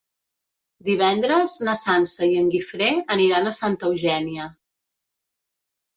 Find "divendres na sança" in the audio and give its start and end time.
0.87-2.29